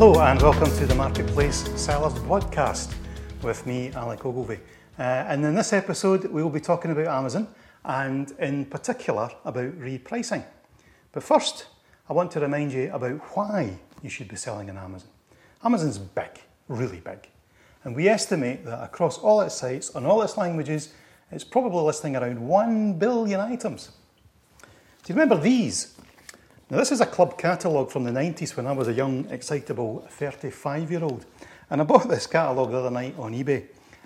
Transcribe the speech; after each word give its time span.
Hello 0.00 0.18
and 0.22 0.40
welcome 0.40 0.70
to 0.78 0.86
the 0.86 0.94
Marketplace 0.94 1.68
Sellers 1.78 2.14
podcast 2.20 2.94
with 3.42 3.66
me, 3.66 3.92
Alec 3.92 4.24
Ogilvie. 4.24 4.58
Uh, 4.98 5.02
and 5.02 5.44
in 5.44 5.54
this 5.54 5.74
episode, 5.74 6.24
we 6.24 6.42
will 6.42 6.48
be 6.48 6.58
talking 6.58 6.90
about 6.90 7.06
Amazon 7.06 7.46
and, 7.84 8.32
in 8.38 8.64
particular, 8.64 9.28
about 9.44 9.78
repricing. 9.78 10.42
But 11.12 11.22
first, 11.22 11.66
I 12.08 12.14
want 12.14 12.30
to 12.30 12.40
remind 12.40 12.72
you 12.72 12.90
about 12.90 13.36
why 13.36 13.78
you 14.00 14.08
should 14.08 14.28
be 14.28 14.36
selling 14.36 14.70
on 14.70 14.78
Amazon. 14.78 15.10
Amazon's 15.62 15.98
big, 15.98 16.30
really 16.68 17.00
big. 17.00 17.28
And 17.84 17.94
we 17.94 18.08
estimate 18.08 18.64
that 18.64 18.82
across 18.82 19.18
all 19.18 19.42
its 19.42 19.54
sites, 19.54 19.94
on 19.94 20.06
all 20.06 20.22
its 20.22 20.38
languages, 20.38 20.94
it's 21.30 21.44
probably 21.44 21.82
listing 21.82 22.16
around 22.16 22.40
1 22.40 22.94
billion 22.94 23.38
items. 23.38 23.90
Do 24.62 25.12
you 25.12 25.20
remember 25.20 25.36
these? 25.36 25.94
Now, 26.70 26.76
this 26.76 26.92
is 26.92 27.00
a 27.00 27.06
club 27.06 27.36
catalogue 27.36 27.90
from 27.90 28.04
the 28.04 28.12
90s 28.12 28.56
when 28.56 28.68
I 28.68 28.70
was 28.70 28.86
a 28.86 28.92
young, 28.92 29.26
excitable 29.28 30.06
35 30.08 30.92
year 30.92 31.02
old. 31.02 31.26
And 31.68 31.80
I 31.80 31.84
bought 31.84 32.08
this 32.08 32.28
catalogue 32.28 32.70
the 32.70 32.78
other 32.78 32.92
night 32.92 33.16
on 33.18 33.32
eBay. 33.32 33.64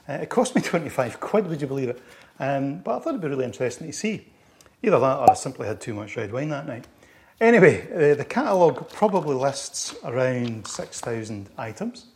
Uh, 0.09 0.15
it 0.15 0.31
cost 0.31 0.55
me 0.55 0.63
25 0.63 1.21
quid, 1.21 1.47
would 1.47 1.61
you 1.61 1.67
believe 1.67 1.91
it? 1.91 2.03
Um, 2.41 2.79
but 2.79 2.97
I 2.97 2.99
thought 3.01 3.11
it'd 3.11 3.21
be 3.21 3.29
really 3.29 3.45
interesting 3.45 3.89
to 3.89 3.93
see. 3.93 4.29
Either 4.83 4.99
that 4.99 5.19
or 5.19 5.31
I 5.31 5.35
simply 5.35 5.67
had 5.67 5.79
too 5.79 5.93
much 5.93 6.17
red 6.17 6.33
wine 6.33 6.49
that 6.49 6.67
night. 6.67 6.87
Anyway, 7.39 7.87
uh, 7.93 8.15
the 8.15 8.25
catalogue 8.25 8.89
probably 8.89 9.35
lists 9.35 9.95
around 10.03 10.67
6,000 10.67 11.51
items. 11.59 12.07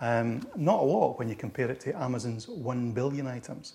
Um, 0.00 0.46
not 0.54 0.78
a 0.78 0.84
lot 0.84 1.18
when 1.18 1.28
you 1.28 1.34
compare 1.34 1.72
it 1.72 1.80
to 1.80 2.00
Amazon's 2.00 2.46
1 2.46 2.92
billion 2.92 3.26
items. 3.26 3.72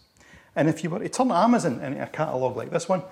And 0.55 0.69
if 0.69 0.85
you 0.85 0.89
were 0.89 0.99
to 0.99 1.09
turn 1.09 1.31
Amazon 1.31 1.81
into 1.81 2.01
a 2.01 2.07
catalogue 2.07 2.55
like 2.55 2.69
this 2.69 2.87
one, 2.87 3.03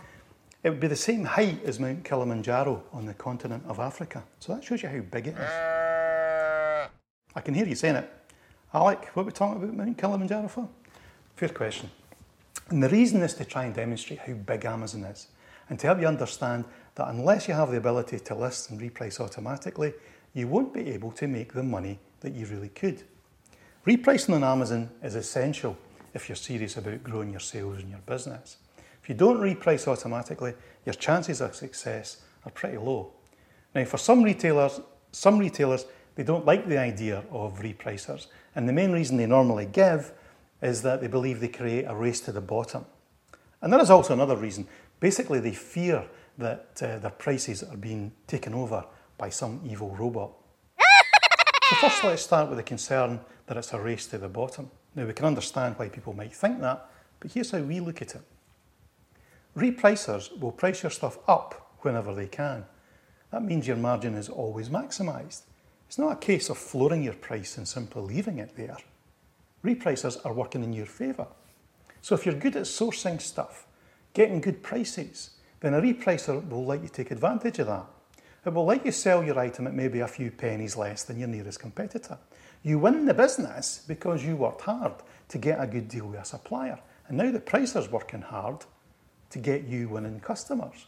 it 0.63 0.69
would 0.69 0.79
be 0.79 0.87
the 0.87 0.95
same 0.95 1.25
height 1.25 1.63
as 1.63 1.79
Mount 1.79 2.03
Kilimanjaro 2.03 2.83
on 2.93 3.05
the 3.05 3.13
continent 3.13 3.63
of 3.67 3.79
Africa. 3.79 4.23
So 4.39 4.53
that 4.53 4.63
shows 4.63 4.83
you 4.83 4.89
how 4.89 4.99
big 4.99 5.27
it 5.27 5.35
is. 5.35 6.89
I 7.33 7.41
can 7.41 7.53
hear 7.53 7.65
you 7.65 7.75
saying 7.75 7.95
it. 7.95 8.11
Alec, 8.73 9.09
what 9.13 9.23
are 9.23 9.25
we 9.25 9.31
talking 9.31 9.63
about 9.63 9.75
Mount 9.75 9.97
Kilimanjaro 9.97 10.47
for? 10.47 10.69
Fair 11.35 11.49
question. 11.49 11.89
And 12.69 12.81
the 12.81 12.89
reason 12.89 13.21
is 13.21 13.33
to 13.35 13.45
try 13.45 13.65
and 13.65 13.73
demonstrate 13.73 14.19
how 14.19 14.33
big 14.33 14.65
Amazon 14.65 15.03
is 15.05 15.27
and 15.69 15.79
to 15.79 15.87
help 15.87 15.99
you 15.99 16.07
understand 16.07 16.65
that 16.95 17.09
unless 17.09 17.47
you 17.47 17.53
have 17.53 17.71
the 17.71 17.77
ability 17.77 18.19
to 18.19 18.35
list 18.35 18.69
and 18.69 18.79
reprice 18.79 19.19
automatically, 19.19 19.93
you 20.33 20.47
won't 20.47 20.73
be 20.73 20.89
able 20.89 21.11
to 21.11 21.27
make 21.27 21.53
the 21.53 21.63
money 21.63 21.99
that 22.19 22.33
you 22.33 22.45
really 22.45 22.69
could. 22.69 23.03
Repricing 23.85 24.35
on 24.35 24.43
Amazon 24.43 24.89
is 25.01 25.15
essential 25.15 25.75
if 26.13 26.29
you're 26.29 26.35
serious 26.35 26.77
about 26.77 27.03
growing 27.03 27.31
your 27.31 27.39
sales 27.39 27.79
and 27.79 27.89
your 27.89 27.99
business. 28.05 28.57
If 29.03 29.09
you 29.09 29.15
don't 29.15 29.39
reprice 29.39 29.87
automatically, 29.87 30.53
your 30.85 30.93
chances 30.93 31.41
of 31.41 31.55
success 31.55 32.21
are 32.45 32.51
pretty 32.51 32.77
low. 32.77 33.13
Now, 33.73 33.85
for 33.85 33.97
some 33.97 34.23
retailers, 34.23 34.79
some 35.11 35.39
retailers 35.39 35.85
they 36.15 36.23
don't 36.23 36.45
like 36.45 36.67
the 36.67 36.77
idea 36.77 37.23
of 37.31 37.59
repricers, 37.59 38.27
and 38.55 38.67
the 38.67 38.73
main 38.73 38.91
reason 38.91 39.17
they 39.17 39.25
normally 39.25 39.65
give 39.65 40.11
is 40.61 40.81
that 40.81 41.01
they 41.01 41.07
believe 41.07 41.39
they 41.39 41.47
create 41.47 41.85
a 41.85 41.95
race 41.95 42.19
to 42.21 42.31
the 42.31 42.41
bottom. 42.41 42.85
And 43.61 43.71
there 43.71 43.79
is 43.79 43.89
also 43.89 44.13
another 44.13 44.35
reason. 44.35 44.67
Basically, 44.99 45.39
they 45.39 45.53
fear 45.53 46.05
that 46.37 46.81
uh, 46.81 46.99
their 46.99 47.11
prices 47.11 47.63
are 47.63 47.77
being 47.77 48.11
taken 48.27 48.53
over 48.53 48.85
by 49.17 49.29
some 49.29 49.61
evil 49.65 49.95
robot. 49.95 50.31
so, 51.69 51.75
first, 51.77 52.03
let's 52.03 52.21
start 52.21 52.49
with 52.49 52.57
the 52.57 52.63
concern 52.63 53.19
that 53.47 53.57
it's 53.57 53.73
a 53.73 53.79
race 53.79 54.05
to 54.07 54.17
the 54.17 54.29
bottom. 54.29 54.69
Now, 54.95 55.05
we 55.05 55.13
can 55.13 55.25
understand 55.25 55.75
why 55.77 55.89
people 55.89 56.13
might 56.13 56.33
think 56.33 56.59
that, 56.61 56.89
but 57.19 57.31
here's 57.31 57.51
how 57.51 57.59
we 57.59 57.79
look 57.79 58.01
at 58.01 58.15
it. 58.15 58.21
Repricers 59.55 60.39
will 60.39 60.51
price 60.51 60.81
your 60.81 60.89
stuff 60.89 61.17
up 61.27 61.75
whenever 61.81 62.13
they 62.15 62.27
can. 62.27 62.65
That 63.31 63.43
means 63.43 63.67
your 63.67 63.77
margin 63.77 64.15
is 64.15 64.29
always 64.29 64.69
maximised. 64.69 65.41
It's 65.87 65.97
not 65.97 66.13
a 66.13 66.25
case 66.25 66.49
of 66.49 66.57
flooring 66.57 67.03
your 67.03 67.13
price 67.13 67.57
and 67.57 67.67
simply 67.67 68.01
leaving 68.01 68.37
it 68.37 68.55
there. 68.55 68.77
Repricers 69.63 70.25
are 70.25 70.33
working 70.33 70.63
in 70.63 70.71
your 70.71 70.85
favour. 70.85 71.27
So 72.01 72.15
if 72.15 72.25
you're 72.25 72.35
good 72.35 72.55
at 72.55 72.63
sourcing 72.63 73.21
stuff, 73.21 73.67
getting 74.13 74.41
good 74.41 74.63
prices, 74.63 75.31
then 75.59 75.73
a 75.73 75.81
repricer 75.81 76.47
will 76.49 76.65
let 76.65 76.81
you 76.81 76.89
take 76.89 77.11
advantage 77.11 77.59
of 77.59 77.67
that. 77.67 77.85
It 78.45 78.53
will 78.53 78.65
let 78.65 78.85
you 78.85 78.91
sell 78.91 79.23
your 79.23 79.37
item 79.37 79.67
at 79.67 79.73
maybe 79.73 79.99
a 79.99 80.07
few 80.07 80.31
pennies 80.31 80.75
less 80.75 81.03
than 81.03 81.19
your 81.19 81.27
nearest 81.27 81.59
competitor. 81.59 82.17
You 82.63 82.79
win 82.79 83.05
the 83.05 83.13
business 83.13 83.83
because 83.87 84.23
you 84.23 84.35
worked 84.35 84.61
hard 84.61 84.93
to 85.27 85.37
get 85.37 85.61
a 85.61 85.67
good 85.67 85.87
deal 85.87 86.07
with 86.07 86.21
a 86.21 86.25
supplier. 86.25 86.79
And 87.07 87.17
now 87.17 87.31
the 87.31 87.39
pricer's 87.39 87.91
working 87.91 88.21
hard 88.21 88.65
to 89.31 89.39
get 89.39 89.63
you 89.63 89.89
winning 89.89 90.19
customers. 90.19 90.87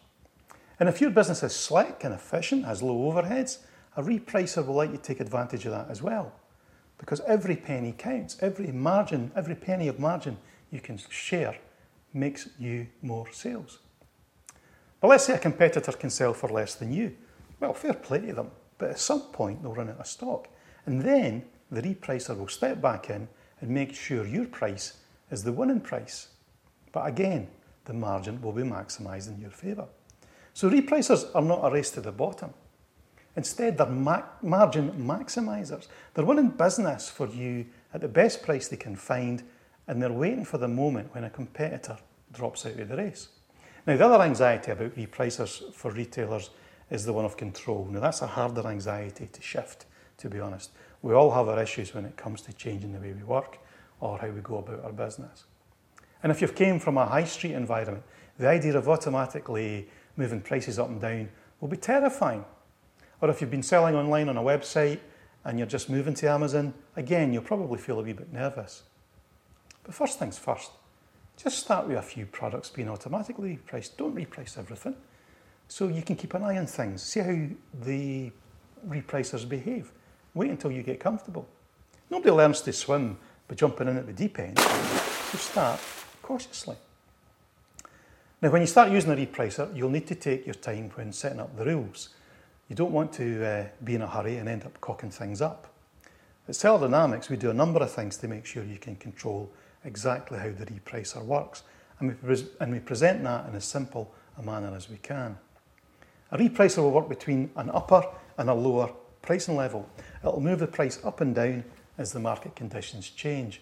And 0.79 0.89
if 0.89 1.01
your 1.01 1.11
business 1.11 1.43
is 1.43 1.55
slick 1.55 2.03
and 2.03 2.13
efficient, 2.13 2.65
has 2.65 2.81
low 2.81 3.11
overheads, 3.11 3.59
a 3.95 4.03
repricer 4.03 4.65
will 4.65 4.75
let 4.75 4.91
you 4.91 4.97
take 4.97 5.19
advantage 5.19 5.65
of 5.65 5.71
that 5.71 5.89
as 5.89 6.01
well. 6.01 6.33
Because 6.97 7.21
every 7.21 7.55
penny 7.55 7.93
counts, 7.97 8.37
every 8.41 8.71
margin, 8.71 9.31
every 9.35 9.55
penny 9.55 9.87
of 9.87 9.99
margin 9.99 10.37
you 10.71 10.79
can 10.79 10.97
share 11.09 11.55
makes 12.13 12.49
you 12.59 12.87
more 13.01 13.31
sales. 13.31 13.79
But 14.99 15.09
let's 15.09 15.25
say 15.25 15.33
a 15.33 15.39
competitor 15.39 15.91
can 15.91 16.09
sell 16.09 16.33
for 16.33 16.49
less 16.49 16.75
than 16.75 16.93
you. 16.93 17.15
Well, 17.59 17.73
fair 17.73 17.93
play 17.93 18.19
to 18.21 18.33
them, 18.33 18.51
but 18.77 18.91
at 18.91 18.99
some 18.99 19.21
point 19.21 19.61
they'll 19.61 19.73
run 19.73 19.89
out 19.89 19.99
of 19.99 20.07
stock. 20.07 20.47
And 20.85 21.01
then 21.01 21.43
the 21.71 21.81
repricer 21.81 22.37
will 22.37 22.47
step 22.47 22.81
back 22.81 23.09
in 23.09 23.27
and 23.61 23.69
make 23.69 23.93
sure 23.93 24.25
your 24.25 24.45
price 24.45 24.97
is 25.31 25.43
the 25.43 25.51
winning 25.51 25.81
price. 25.81 26.29
But 26.91 27.07
again, 27.07 27.47
the 27.85 27.93
margin 27.93 28.41
will 28.41 28.53
be 28.53 28.63
maximised 28.63 29.27
in 29.27 29.39
your 29.39 29.51
favour. 29.51 29.87
So 30.53 30.69
repricers 30.69 31.25
are 31.33 31.41
not 31.41 31.61
a 31.63 31.71
race 31.71 31.89
to 31.91 32.01
the 32.01 32.11
bottom. 32.11 32.53
Instead, 33.35 33.77
they're 33.77 33.87
ma- 33.87 34.23
margin 34.41 34.91
maximisers. 34.91 35.87
They're 36.13 36.25
winning 36.25 36.49
business 36.49 37.09
for 37.09 37.27
you 37.27 37.65
at 37.93 38.01
the 38.01 38.07
best 38.07 38.43
price 38.43 38.67
they 38.67 38.77
can 38.77 38.95
find, 38.95 39.43
and 39.87 40.01
they're 40.01 40.11
waiting 40.11 40.45
for 40.45 40.59
the 40.59 40.67
moment 40.67 41.13
when 41.13 41.23
a 41.23 41.29
competitor 41.29 41.97
drops 42.31 42.65
out 42.65 42.79
of 42.79 42.89
the 42.89 42.97
race. 42.97 43.29
Now, 43.85 43.97
the 43.97 44.05
other 44.05 44.23
anxiety 44.23 44.71
about 44.71 44.95
repricers 44.95 45.73
for 45.73 45.91
retailers 45.91 46.51
is 46.89 47.05
the 47.05 47.13
one 47.13 47.25
of 47.25 47.35
control. 47.35 47.87
Now, 47.89 47.99
that's 47.99 48.21
a 48.21 48.27
harder 48.27 48.67
anxiety 48.67 49.27
to 49.31 49.41
shift, 49.41 49.85
to 50.19 50.29
be 50.29 50.39
honest. 50.39 50.71
We 51.01 51.13
all 51.13 51.31
have 51.31 51.49
our 51.49 51.61
issues 51.61 51.93
when 51.93 52.05
it 52.05 52.15
comes 52.15 52.41
to 52.43 52.53
changing 52.53 52.93
the 52.93 52.99
way 52.99 53.13
we 53.13 53.23
work 53.23 53.57
or 53.99 54.19
how 54.19 54.29
we 54.29 54.41
go 54.41 54.57
about 54.57 54.83
our 54.83 54.93
business. 54.93 55.45
And 56.23 56.31
if 56.31 56.41
you've 56.41 56.55
came 56.55 56.79
from 56.79 56.97
a 56.97 57.05
high 57.05 57.25
street 57.25 57.53
environment, 57.53 58.03
the 58.39 58.47
idea 58.47 58.77
of 58.77 58.87
automatically 58.87 59.89
moving 60.15 60.41
prices 60.41 60.79
up 60.79 60.87
and 60.87 60.99
down 60.99 61.29
will 61.59 61.67
be 61.67 61.77
terrifying. 61.77 62.45
Or 63.21 63.29
if 63.29 63.41
you've 63.41 63.51
been 63.51 63.63
selling 63.63 63.95
online 63.95 64.29
on 64.29 64.37
a 64.37 64.41
website 64.41 64.99
and 65.45 65.59
you're 65.59 65.67
just 65.67 65.89
moving 65.89 66.13
to 66.15 66.29
Amazon, 66.29 66.73
again, 66.95 67.33
you'll 67.33 67.43
probably 67.43 67.77
feel 67.77 67.99
a 67.99 68.03
wee 68.03 68.13
bit 68.13 68.31
nervous. 68.31 68.83
But 69.83 69.93
first 69.93 70.17
things 70.17 70.37
first, 70.37 70.71
just 71.35 71.59
start 71.59 71.87
with 71.87 71.97
a 71.97 72.01
few 72.01 72.25
products 72.25 72.69
being 72.69 72.89
automatically 72.89 73.57
priced. 73.65 73.97
Don't 73.97 74.15
reprice 74.15 74.57
everything. 74.57 74.95
So 75.67 75.87
you 75.87 76.01
can 76.01 76.15
keep 76.15 76.33
an 76.33 76.43
eye 76.43 76.57
on 76.57 76.67
things, 76.67 77.01
see 77.01 77.19
how 77.19 77.47
the 77.81 78.31
repricers 78.87 79.47
behave. 79.47 79.91
Wait 80.33 80.49
until 80.49 80.71
you 80.71 80.83
get 80.83 80.99
comfortable. 80.99 81.47
Nobody 82.09 82.31
learns 82.31 82.61
to 82.61 82.73
swim 82.73 83.17
by 83.47 83.55
jumping 83.55 83.87
in 83.87 83.97
at 83.97 84.05
the 84.05 84.13
deep 84.13 84.39
end. 84.39 84.57
You 84.59 85.39
start 85.39 85.79
cautiously. 86.23 86.75
Now, 88.41 88.49
when 88.49 88.61
you 88.61 88.67
start 88.67 88.91
using 88.91 89.11
a 89.11 89.15
repricer, 89.15 89.73
you'll 89.75 89.89
need 89.89 90.07
to 90.07 90.15
take 90.15 90.47
your 90.47 90.55
time 90.55 90.89
when 90.95 91.13
setting 91.13 91.39
up 91.39 91.55
the 91.55 91.65
rules. 91.65 92.09
You 92.67 92.75
don't 92.75 92.91
want 92.91 93.13
to 93.13 93.45
uh, 93.45 93.67
be 93.83 93.95
in 93.95 94.01
a 94.01 94.07
hurry 94.07 94.37
and 94.37 94.49
end 94.49 94.65
up 94.65 94.81
cocking 94.81 95.11
things 95.11 95.41
up. 95.41 95.67
At 96.49 96.55
Seller 96.55 96.89
Dynamics, 96.89 97.29
we 97.29 97.37
do 97.37 97.51
a 97.51 97.53
number 97.53 97.79
of 97.79 97.91
things 97.91 98.17
to 98.17 98.27
make 98.27 98.45
sure 98.45 98.63
you 98.63 98.79
can 98.79 98.95
control 98.95 99.49
exactly 99.85 100.39
how 100.39 100.49
the 100.49 100.65
repricer 100.65 101.23
works, 101.23 101.63
and 101.99 102.09
we, 102.09 102.15
pre- 102.15 102.47
and 102.59 102.71
we 102.73 102.79
present 102.79 103.23
that 103.23 103.47
in 103.47 103.55
as 103.55 103.65
simple 103.65 104.13
a 104.37 104.41
manner 104.41 104.75
as 104.75 104.89
we 104.89 104.97
can. 104.97 105.37
A 106.31 106.37
repricer 106.37 106.79
will 106.79 106.91
work 106.91 107.07
between 107.07 107.51
an 107.55 107.69
upper 107.69 108.03
and 108.37 108.49
a 108.49 108.53
lower 108.53 108.91
pricing 109.21 109.55
level. 109.55 109.87
It'll 110.21 110.41
move 110.41 110.59
the 110.59 110.67
price 110.67 110.99
up 111.05 111.21
and 111.21 111.33
down 111.33 111.63
as 111.97 112.11
the 112.11 112.19
market 112.19 112.55
conditions 112.55 113.09
change. 113.09 113.61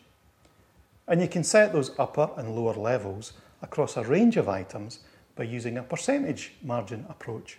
And 1.12 1.20
you 1.20 1.28
can 1.28 1.44
set 1.44 1.74
those 1.74 1.92
upper 2.00 2.30
and 2.38 2.56
lower 2.56 2.74
levels 2.74 3.34
across 3.62 3.98
a 3.98 4.04
range 4.04 4.38
of 4.38 4.48
items 4.48 5.00
by 5.36 5.44
using 5.44 5.78
a 5.78 5.84
percentage 5.84 6.54
margin 6.64 7.06
approach. 7.10 7.58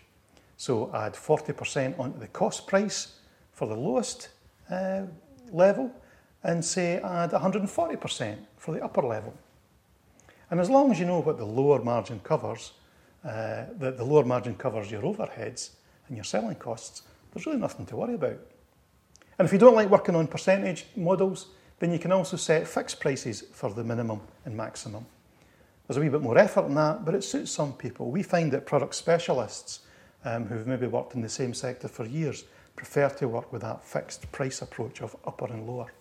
So 0.56 0.90
add 0.94 1.12
40% 1.12 1.98
onto 1.98 2.18
the 2.18 2.28
cost 2.28 2.66
price 2.66 3.18
for 3.52 3.68
the 3.68 3.76
lowest 3.76 4.30
uh, 4.70 5.02
level 5.50 5.92
and 6.42 6.64
say 6.64 6.96
add 6.96 7.32
140% 7.32 8.38
for 8.56 8.72
the 8.72 8.82
upper 8.82 9.02
level. 9.02 9.34
And 10.50 10.58
as 10.58 10.70
long 10.70 10.90
as 10.90 10.98
you 10.98 11.04
know 11.04 11.20
what 11.20 11.36
the 11.36 11.44
lower 11.44 11.84
margin 11.84 12.20
covers, 12.20 12.72
uh, 13.22 13.66
that 13.78 13.98
the 13.98 14.04
lower 14.04 14.24
margin 14.24 14.54
covers 14.54 14.90
your 14.90 15.02
overheads 15.02 15.72
and 16.08 16.16
your 16.16 16.24
selling 16.24 16.56
costs, 16.56 17.02
there's 17.34 17.44
really 17.44 17.58
nothing 17.58 17.84
to 17.84 17.96
worry 17.96 18.14
about. 18.14 18.38
And 19.38 19.44
if 19.44 19.52
you 19.52 19.58
don't 19.58 19.74
like 19.74 19.90
working 19.90 20.16
on 20.16 20.26
percentage 20.26 20.86
models, 20.96 21.48
then 21.82 21.92
you 21.92 21.98
can 21.98 22.12
also 22.12 22.36
set 22.36 22.68
fixed 22.68 23.00
prices 23.00 23.42
for 23.52 23.68
the 23.70 23.82
minimum 23.82 24.20
and 24.44 24.56
maximum. 24.56 25.04
There's 25.84 25.96
a 25.96 26.00
wee 26.00 26.08
bit 26.08 26.22
more 26.22 26.38
effort 26.38 26.66
in 26.66 26.76
that, 26.76 27.04
but 27.04 27.12
it 27.12 27.24
suits 27.24 27.50
some 27.50 27.72
people. 27.72 28.12
We 28.12 28.22
find 28.22 28.52
that 28.52 28.66
product 28.66 28.94
specialists 28.94 29.80
um, 30.24 30.46
who've 30.46 30.64
maybe 30.64 30.86
worked 30.86 31.16
in 31.16 31.22
the 31.22 31.28
same 31.28 31.52
sector 31.52 31.88
for 31.88 32.06
years 32.06 32.44
prefer 32.76 33.08
to 33.08 33.26
work 33.26 33.52
with 33.52 33.62
that 33.62 33.84
fixed 33.84 34.30
price 34.30 34.62
approach 34.62 35.02
of 35.02 35.16
upper 35.24 35.46
and 35.46 35.66
lower. 35.66 35.92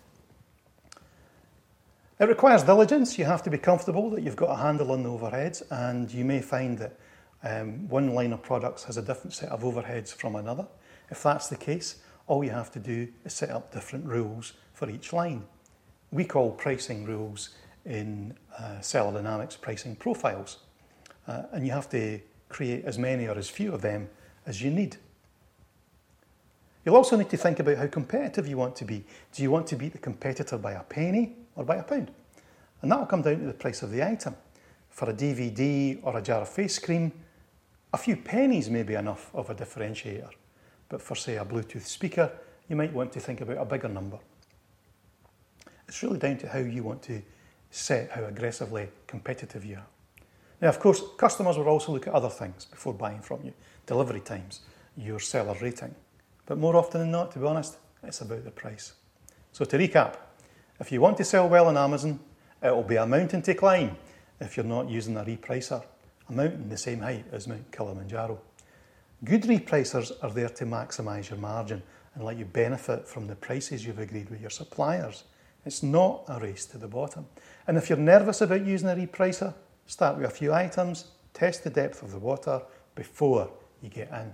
It 2.19 2.29
requires 2.29 2.61
diligence. 2.61 3.17
You 3.17 3.25
have 3.25 3.41
to 3.41 3.49
be 3.49 3.57
comfortable 3.57 4.11
that 4.11 4.21
you've 4.21 4.35
got 4.35 4.51
a 4.51 4.61
handle 4.61 4.91
on 4.91 5.01
the 5.01 5.09
overheads, 5.09 5.63
and 5.71 6.11
you 6.11 6.23
may 6.23 6.43
find 6.43 6.77
that 6.77 6.95
um, 7.43 7.89
one 7.89 8.13
line 8.13 8.33
of 8.33 8.43
products 8.43 8.83
has 8.83 8.97
a 8.97 9.01
different 9.01 9.33
set 9.33 9.49
of 9.49 9.63
overheads 9.63 10.13
from 10.13 10.35
another. 10.35 10.67
If 11.09 11.23
that's 11.23 11.47
the 11.47 11.57
case, 11.57 11.95
all 12.27 12.43
you 12.43 12.51
have 12.51 12.71
to 12.73 12.79
do 12.79 13.07
is 13.25 13.33
set 13.33 13.49
up 13.49 13.73
different 13.73 14.05
rules 14.05 14.53
for 14.73 14.87
each 14.87 15.11
line. 15.11 15.43
We 16.11 16.25
call 16.25 16.51
pricing 16.51 17.05
rules 17.05 17.49
in 17.85 18.35
uh, 18.57 18.81
Seller 18.81 19.13
Dynamics 19.13 19.55
pricing 19.55 19.95
profiles, 19.95 20.57
uh, 21.27 21.43
and 21.53 21.65
you 21.65 21.71
have 21.71 21.89
to 21.89 22.19
create 22.49 22.85
as 22.85 22.97
many 22.97 23.27
or 23.27 23.37
as 23.37 23.49
few 23.49 23.73
of 23.73 23.81
them 23.81 24.09
as 24.45 24.61
you 24.61 24.69
need. 24.69 24.97
You'll 26.85 26.95
also 26.95 27.15
need 27.15 27.29
to 27.29 27.37
think 27.37 27.59
about 27.59 27.77
how 27.77 27.87
competitive 27.87 28.47
you 28.47 28.57
want 28.57 28.75
to 28.77 28.85
be. 28.85 29.05
Do 29.33 29.43
you 29.43 29.51
want 29.51 29.67
to 29.67 29.75
beat 29.75 29.93
the 29.93 29.99
competitor 29.99 30.57
by 30.57 30.73
a 30.73 30.83
penny 30.83 31.35
or 31.55 31.63
by 31.63 31.77
a 31.77 31.83
pound? 31.83 32.11
And 32.81 32.91
that 32.91 32.99
will 32.99 33.05
come 33.05 33.21
down 33.21 33.39
to 33.39 33.45
the 33.45 33.53
price 33.53 33.83
of 33.83 33.91
the 33.91 34.03
item. 34.03 34.35
For 34.89 35.09
a 35.09 35.13
DVD 35.13 35.99
or 36.01 36.17
a 36.17 36.21
jar 36.21 36.41
of 36.41 36.49
face 36.49 36.79
cream, 36.79 37.11
a 37.93 37.97
few 37.97 38.15
pennies 38.15 38.69
may 38.69 38.83
be 38.83 38.95
enough 38.95 39.29
of 39.33 39.49
a 39.49 39.55
differentiator. 39.55 40.31
But 40.89 41.01
for, 41.01 41.15
say, 41.15 41.37
a 41.37 41.45
Bluetooth 41.45 41.85
speaker, 41.85 42.31
you 42.67 42.75
might 42.75 42.93
want 42.93 43.13
to 43.13 43.19
think 43.19 43.41
about 43.41 43.57
a 43.57 43.65
bigger 43.65 43.87
number. 43.87 44.17
It's 45.91 46.01
really 46.01 46.19
down 46.19 46.37
to 46.37 46.47
how 46.47 46.59
you 46.59 46.83
want 46.83 47.01
to 47.03 47.21
set 47.69 48.11
how 48.11 48.23
aggressively 48.23 48.87
competitive 49.07 49.65
you 49.65 49.75
are. 49.75 49.87
Now, 50.61 50.69
of 50.69 50.79
course, 50.79 51.01
customers 51.17 51.57
will 51.57 51.67
also 51.67 51.91
look 51.91 52.07
at 52.07 52.13
other 52.13 52.29
things 52.29 52.63
before 52.63 52.93
buying 52.93 53.19
from 53.19 53.43
you 53.43 53.51
delivery 53.87 54.21
times, 54.21 54.61
your 54.95 55.19
seller 55.19 55.53
rating. 55.61 55.93
But 56.45 56.59
more 56.59 56.77
often 56.77 57.01
than 57.01 57.11
not, 57.11 57.33
to 57.33 57.39
be 57.39 57.45
honest, 57.45 57.75
it's 58.03 58.21
about 58.21 58.45
the 58.45 58.51
price. 58.51 58.93
So 59.51 59.65
to 59.65 59.77
recap, 59.77 60.15
if 60.79 60.93
you 60.93 61.01
want 61.01 61.17
to 61.17 61.25
sell 61.25 61.49
well 61.49 61.67
on 61.67 61.75
Amazon, 61.75 62.21
it 62.63 62.73
will 62.73 62.83
be 62.83 62.95
a 62.95 63.05
mountain 63.05 63.41
to 63.41 63.53
climb 63.53 63.97
if 64.39 64.55
you're 64.55 64.65
not 64.65 64.89
using 64.89 65.17
a 65.17 65.25
repricer, 65.25 65.83
a 66.29 66.31
mountain 66.31 66.69
the 66.69 66.77
same 66.77 67.01
height 67.01 67.25
as 67.33 67.49
Mount 67.49 67.69
Kilimanjaro. 67.69 68.39
Good 69.25 69.41
repricers 69.41 70.13
are 70.23 70.31
there 70.31 70.47
to 70.47 70.65
maximise 70.65 71.31
your 71.31 71.39
margin 71.39 71.83
and 72.15 72.23
let 72.23 72.37
you 72.37 72.45
benefit 72.45 73.09
from 73.09 73.27
the 73.27 73.35
prices 73.35 73.85
you've 73.85 73.99
agreed 73.99 74.29
with 74.29 74.39
your 74.39 74.49
suppliers. 74.49 75.25
It's 75.65 75.83
not 75.83 76.23
a 76.27 76.39
race 76.39 76.65
to 76.67 76.77
the 76.77 76.87
bottom. 76.87 77.27
And 77.67 77.77
if 77.77 77.89
you're 77.89 77.97
nervous 77.97 78.41
about 78.41 78.65
using 78.65 78.89
a 78.89 78.95
repricer, 78.95 79.53
start 79.85 80.17
with 80.17 80.25
a 80.25 80.33
few 80.33 80.53
items, 80.53 81.11
test 81.33 81.63
the 81.63 81.69
depth 81.69 82.01
of 82.01 82.11
the 82.11 82.19
water 82.19 82.61
before 82.95 83.49
you 83.81 83.89
get 83.89 84.09
in. 84.11 84.33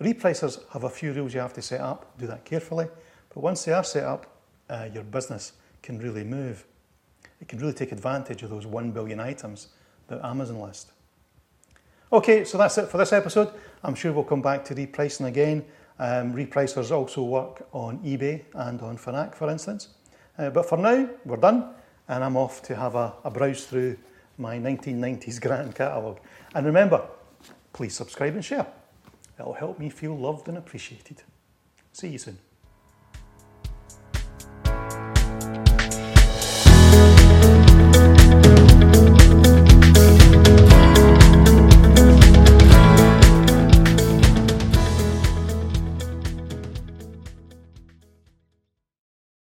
Repricers 0.00 0.60
have 0.72 0.84
a 0.84 0.90
few 0.90 1.12
rules 1.12 1.34
you 1.34 1.40
have 1.40 1.52
to 1.54 1.62
set 1.62 1.80
up, 1.80 2.18
do 2.18 2.26
that 2.26 2.44
carefully, 2.44 2.88
but 3.34 3.40
once 3.40 3.64
they 3.64 3.72
are 3.72 3.84
set 3.84 4.04
up, 4.04 4.26
uh, 4.68 4.88
your 4.92 5.02
business 5.02 5.52
can 5.82 5.98
really 5.98 6.24
move. 6.24 6.64
It 7.40 7.48
can 7.48 7.58
really 7.58 7.72
take 7.72 7.92
advantage 7.92 8.42
of 8.42 8.50
those 8.50 8.66
1 8.66 8.92
billion 8.92 9.20
items 9.20 9.68
that 10.08 10.24
Amazon 10.24 10.60
list. 10.60 10.92
Okay, 12.12 12.44
so 12.44 12.58
that's 12.58 12.76
it 12.78 12.88
for 12.88 12.98
this 12.98 13.12
episode. 13.12 13.52
I'm 13.84 13.94
sure 13.94 14.12
we'll 14.12 14.24
come 14.24 14.42
back 14.42 14.64
to 14.66 14.74
repricing 14.74 15.26
again. 15.26 15.64
Um, 15.98 16.32
repricers 16.32 16.90
also 16.90 17.22
work 17.22 17.68
on 17.72 17.98
eBay 17.98 18.42
and 18.54 18.80
on 18.80 18.96
Fnac, 18.96 19.34
for 19.34 19.50
instance. 19.50 19.88
Uh, 20.38 20.50
but 20.50 20.68
for 20.68 20.78
now, 20.78 21.08
we're 21.24 21.36
done, 21.36 21.74
and 22.08 22.24
I'm 22.24 22.36
off 22.36 22.62
to 22.64 22.76
have 22.76 22.94
a, 22.94 23.14
a 23.24 23.30
browse 23.30 23.64
through 23.64 23.96
my 24.38 24.58
1990s 24.58 25.40
grand 25.40 25.74
catalogue. 25.74 26.20
And 26.54 26.66
remember, 26.66 27.06
please 27.72 27.94
subscribe 27.94 28.34
and 28.34 28.44
share. 28.44 28.66
It'll 29.38 29.52
help 29.52 29.78
me 29.78 29.90
feel 29.90 30.16
loved 30.16 30.48
and 30.48 30.58
appreciated. 30.58 31.22
See 31.92 32.08
you 32.08 32.18
soon. 32.18 32.49